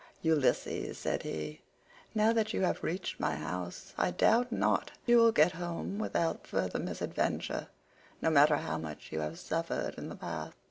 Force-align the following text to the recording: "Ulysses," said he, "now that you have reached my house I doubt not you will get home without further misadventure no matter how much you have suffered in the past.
"Ulysses," 0.23 0.97
said 0.97 1.21
he, 1.21 1.61
"now 2.15 2.33
that 2.33 2.53
you 2.53 2.61
have 2.63 2.81
reached 2.81 3.19
my 3.19 3.35
house 3.35 3.93
I 3.99 4.09
doubt 4.09 4.51
not 4.51 4.89
you 5.05 5.17
will 5.19 5.31
get 5.31 5.51
home 5.51 5.99
without 5.99 6.47
further 6.47 6.79
misadventure 6.79 7.67
no 8.19 8.31
matter 8.31 8.55
how 8.57 8.79
much 8.79 9.11
you 9.11 9.19
have 9.19 9.37
suffered 9.37 9.93
in 9.99 10.09
the 10.09 10.15
past. 10.15 10.57